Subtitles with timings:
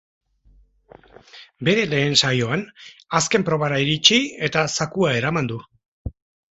[1.69, 2.65] Bere lehen saioan,
[3.23, 5.65] azken probara iritsi eta zakua eraman du.